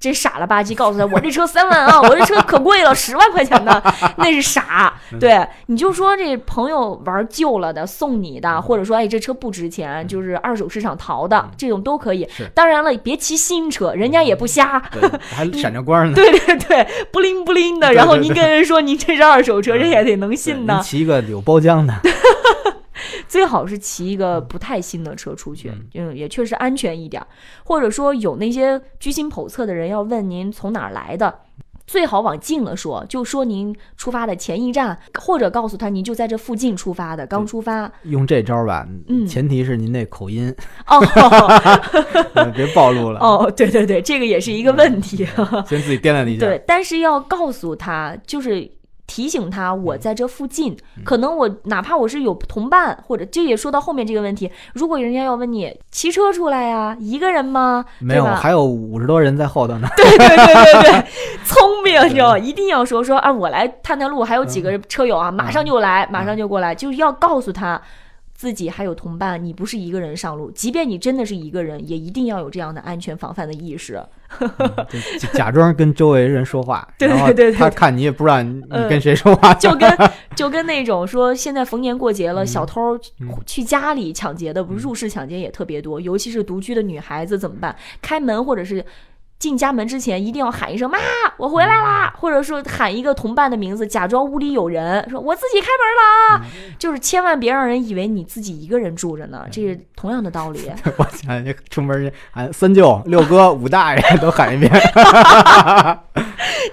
[0.01, 3.83] 这傻了吧唧，告诉他我这车三万啊，我这车可贵了，十万块钱的，
[4.17, 4.95] 那是傻。
[5.21, 12.51] 对，你就说这朋友玩旧了的送你的，或者说哎这车不值钱，就是二手市场淘的，这种都可以是。
[12.55, 14.83] 当然了，别骑新车，人家也不瞎。
[14.91, 16.15] 对，还闪着光呢。
[16.17, 20.81] 对对对，不灵不灵的，然后您跟人说您这是二手车，嗯人也得能信呢。
[20.83, 21.95] 骑一个有包浆的，
[23.31, 27.29] 最好是骑一个不太新的车出去，嗯，也确实安全一点儿。
[27.63, 31.33] 或者说有那些居心叵测的人要问您从哪儿来的。
[31.87, 37.91] 最好往近了说，就说您出发的前一站，或者告诉他您就在这附近出发的，刚出发。
[38.03, 40.53] 用这招吧，嗯前提是您那口音
[40.89, 41.01] 哦
[42.55, 45.19] 别暴露了，哦，对对对，这个也是一个问题。
[45.69, 46.47] 先自己掂量一下。
[46.47, 48.69] 对，但是要告诉他，就是
[49.11, 57.85] 提醒他我在这附近，可能我哪怕我是有同伴，或者这也说到后面这个问题，如果人家要问你骑车出来呀、一个人吗？
[57.99, 59.89] 没有，还有五十多人在后头呢。
[59.97, 61.05] 对对对对对，
[61.45, 62.39] 聪明，你知道吗？
[62.39, 67.83] 一定要说说啊，我来探探路，还有几个车友啊，马上就来，马上就过来，就是要告诉他。
[68.41, 74.03] 自己还有同伴，你不是一个人上路，即便你真的是一个人，也一定要有这样的安全防范的意识。
[74.89, 79.95] 就假 假装跟周围人说话，对对对他看你也不知道你跟谁说话，就跟
[80.35, 87.77] 就跟那种说现在逢年过节了，小偷嗯去家里抢劫的，不是入室抢劫也特别多，尤其是独居的女孩子怎么办？
[88.01, 88.83] 开门或者是。
[89.41, 90.99] 进家门之前一定要喊一声“妈，
[91.39, 96.47] 我回来啦”，或者说喊一个同伴的名字，假装屋里有人，说我自己开门了啊，
[96.79, 100.71] 就是千万别让人以为你自己一个人住着呢，这是同样的道理。
[100.99, 104.71] 我想就出门喊三舅、六哥、五大爷都喊一遍。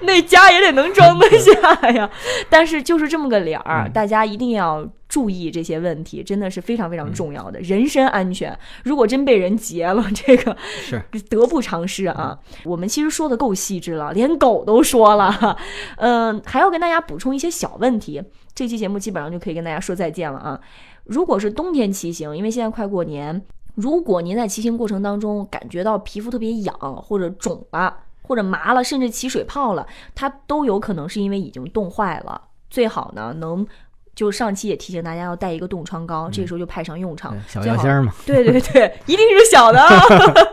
[0.01, 2.09] 那家也得能装得下呀。
[2.49, 8.57] 但是就是这么个理儿，大家一定要注意这些问题，真的是非常非常重要的、人身安全。
[8.83, 12.37] 如果真被人劫了，这个是 得不偿失啊。
[12.65, 15.57] 我们其实说的够细致了，连狗都说了。
[15.95, 18.21] 嗯、 还要跟大家补充一些小问题。
[18.53, 20.59] 这期节目基本上就可以跟大家说再见了啊。
[21.05, 23.41] 如果是冬天骑行，因为现在快过年，
[23.75, 32.41] 如果您在骑行过程当中感觉到皮肤特别痒或者肿了，或者麻了，甚至起水泡了，它都有可能是因为已经冻坏了。
[32.69, 33.65] 最好呢能。
[34.17, 37.39] 就上期也提醒大家要带一个冻疮膏，这个时候就派上用场对。
[37.47, 40.01] 小药箱嘛，对对对，一定是小的啊！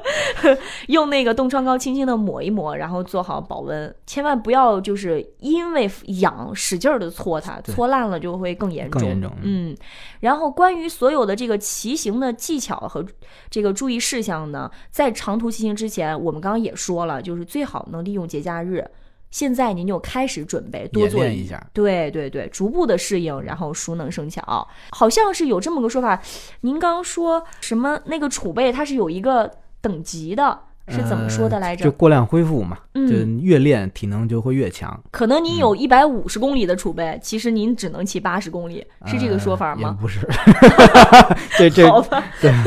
[0.89, 5.91] 用那个冻疮膏轻轻的抹一抹，然后做好保温，千万不要就是因为
[6.21, 9.01] 痒使劲儿的搓它，搓烂了就会更严重。
[9.01, 9.75] 更严重嗯，
[10.21, 13.03] 然后关于所有的这个骑行的技巧和
[13.49, 18.87] 这个注意事项呢，在长途骑行之前，我们刚刚也说了，就是最好能利用节假日。
[19.35, 21.61] 现在您就开始准备，多做一下。
[21.73, 24.69] 对对对，逐步的适应，然后熟能生巧。
[24.91, 26.23] 好像是有这么个说法，
[26.61, 31.85] 您刚刚说什么那个储备它是有一个等级的，是怎么说的来着？
[31.85, 34.99] 就过量恢复嘛，嗯就越练体能就会越强。
[35.11, 39.97] 可能您有一百五十公里的储备，其实您只能骑八十公里，是这个说法吗？
[40.01, 40.21] 不是，
[41.57, 42.23] 这这好吧，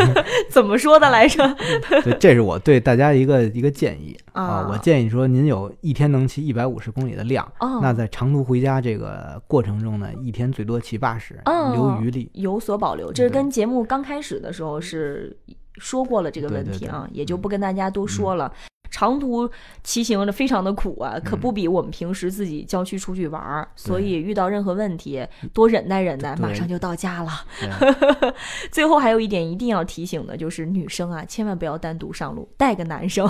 [0.50, 1.56] 怎么说的来着？
[2.04, 4.68] 对，这是我对大家一个一个建议啊啊。
[4.72, 12.30] 我建议说，您有一天能骑一百五十公里的量，哦那在长途回家这个过程中呢，一天最多骑八十，哦留余力。
[12.34, 15.36] 有所保留，这是跟节目刚开始的时候是
[15.78, 18.52] 说过了这个对对对问题啊，也就不跟大家多说了。
[18.92, 19.50] 长途
[19.84, 27.32] 骑行的非常的苦啊，可不比我们平时自己郊区出去玩儿，所以遇到任何问题多忍耐忍耐，马上就到家了。
[28.72, 33.28] 最后还有一点一定要提醒的就是女生啊，千万不要单独上路，带个男生。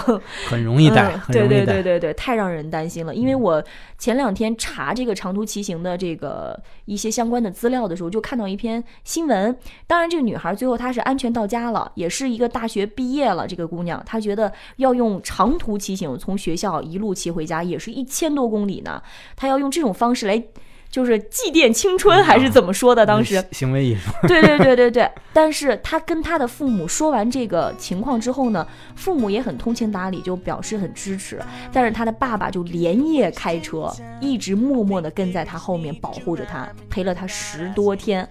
[0.48, 1.68] 很容易带，嗯对对。
[1.68, 3.14] 对对对，太让人担心了。
[3.14, 3.62] 因为我
[3.98, 9.56] 前两天查这个长途骑行的这个一些相关的资料的时候，就看到一篇新闻。
[9.86, 13.46] 当然，这个女孩最后她是安全到家了，也是一个大学毕业了。
[13.46, 19.00] 这个姑娘她觉得要用长途骑行从学校一路骑回家，也是一千多公里呢。
[19.36, 20.44] 他要用这种方式来。
[20.90, 23.06] 就是祭奠青春，还是怎么说的？
[23.06, 31.42] 当时行 行为艺术，对对对对对， 但是他跟他的父母说完这个情况之后呢，父母也很通情达理，就表示很支持。
[31.74, 33.92] 但是他的爸爸就连夜开车，
[34.22, 38.28] 一直默默地跟在他后面保护着他，陪了他十多天。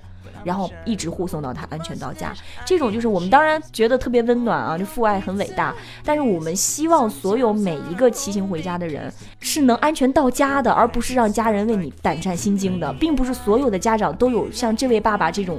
[0.46, 2.32] 然后一直护送到他安全到家，
[2.64, 5.74] 这种就是我们当然觉得特别温暖啊，这父爱很伟大。
[6.04, 15.58] 但是我们希望所有每一个骑行回家的人是能安全到家的，而不是让家人为你胆战心惊的，并不是所有的家长都有像这位爸爸这种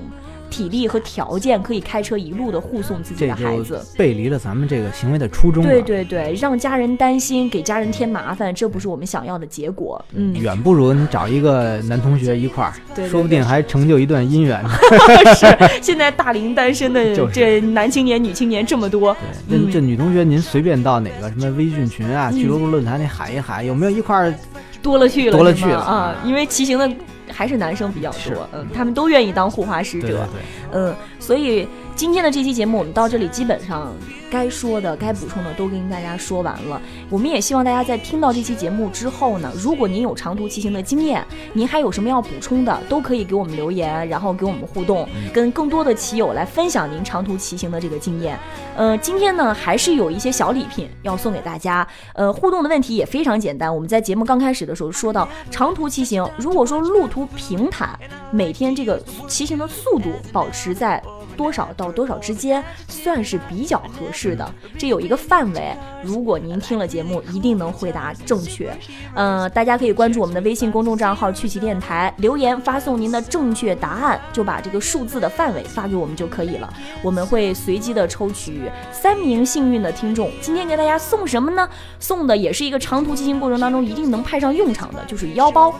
[0.50, 3.82] 体力和条件，可以开车一路的护送自己这的孩子。
[3.98, 5.64] 背离了咱们这个行为的初衷。
[5.64, 10.04] 对对对，让家人担心，给家人添麻烦，这不是我们想要的结果。
[10.14, 14.70] 嗯，远不如你找一个男同学一块儿，对对说不定还成就一段姻缘呢。
[15.36, 15.46] 是
[15.82, 19.16] 现在大龄单身的 这男青年、女青年这么多，
[19.48, 24.34] 那这女同学，您随便到哪个什么微信群啊、嗯俱乐部论坛里喊一喊，有没有一块儿？
[24.80, 26.16] 多了去了，多了去了啊！
[26.24, 26.90] 因为骑行的
[27.38, 30.42] 还是男生比较多，嗯，他们都愿意当护花使者，对。
[30.72, 31.68] 嗯，所以
[31.98, 33.92] 今天的这期节目我们到这里基本上
[34.30, 36.80] 该说的、该补充的都跟大家说完了。
[37.10, 48.38] 我们也希望大家在听到这期节目之后呢，如果您有长途骑行的经验，您还有什么要补充的，都可以给我们留言，然后给我们互动，跟更多的骑友来分享您长途骑行的这个经验。
[48.76, 51.88] 呃，今天呢还是有一些小礼品要送给大家。
[52.14, 57.98] 呃，互动的问题也非常简单，我们在节目刚开始的时候说到，长途骑行，如果说路途平坦，
[58.30, 61.02] 每天这个骑行的速度保持在
[61.38, 64.52] 多少到多少之间，算是比较合适的。
[64.78, 65.74] 这有一个范围，
[66.04, 68.76] 如果您听了节目，一定能回答正确。
[69.14, 76.74] 嗯、大家可以关注我们的微信公众账号“趣奇电台”，留言发送您的正确答案，就把这个数字的范围发给我们就可以了。
[77.04, 80.32] 我们会随机的抽取三名幸运的听众。
[80.42, 81.70] 今天给大家送什么呢？
[82.00, 85.74] 送的也是一个长途骑行过程当中一定能派上用场的，就是 腰包。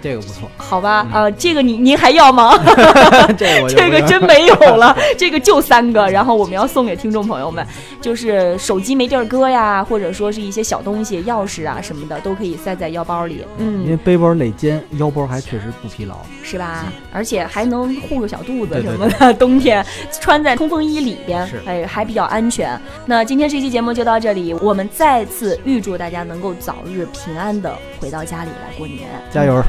[0.00, 2.56] 这个不错，好吧，啊、这个你您还要吗？
[3.36, 4.79] 这个真没有了，
[5.18, 7.66] 这个就三个，然后我们要送给听众朋友们，
[8.00, 16.16] 就是手机没地儿搁呀，或者说是一些小东西、钥匙啊什么的，都可以塞在腰包里，嗯，因为背包累肩，腰包还确实不疲劳。
[16.42, 16.92] 是吧？
[17.12, 19.84] 而且还能护个小肚子什么的，冬天
[20.20, 22.78] 穿在冲锋衣里边是，哎，还比较安全。
[23.06, 29.62] 那今天这期节目就到这里，我们再次预祝大家能够早日平安的回到家里来过年， 加油，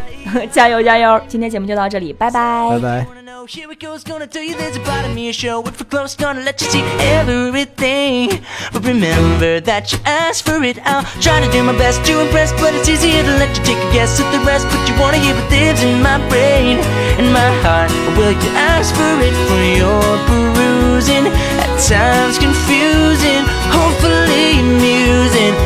[0.51, 1.21] 加油加油！
[1.27, 3.20] 今天节目就到这里，拜拜拜拜。
[3.47, 5.63] Here we go, it's gonna tell you there's a part of me a show.
[5.65, 6.83] If we're close, gonna let you see
[7.17, 8.29] everything.
[8.71, 10.77] But remember that you asked for it.
[10.85, 13.81] I'll try to do my best to impress, but it's easier to let you take
[13.81, 14.67] a guess at the rest.
[14.69, 16.77] But you wanna hear what lives in my brain
[17.17, 17.89] and my heart.
[18.15, 21.25] Will you ask for it for your perusing?
[21.57, 23.41] At times confusing,
[23.73, 25.57] hopefully amusing.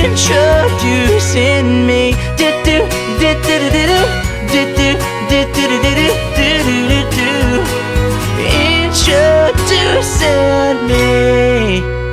[0.00, 2.16] Introducing me.
[2.40, 2.88] Do do
[3.20, 3.84] do do do do
[4.48, 4.96] do do
[5.28, 6.08] do do do do do
[6.88, 6.97] do
[8.98, 10.02] what you do
[10.88, 12.07] me.